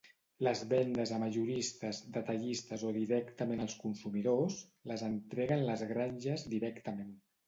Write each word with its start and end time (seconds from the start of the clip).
Les 0.45 0.61
vendes 0.69 1.11
a 1.15 1.17
majoristes, 1.23 1.99
detallistes 2.15 2.85
o 2.91 2.93
directament 2.95 3.61
als 3.65 3.75
consumidors 3.83 4.55
les 4.93 5.05
entreguen 5.09 5.67
les 5.69 5.85
granjes 5.93 6.47
directament. 6.55 7.13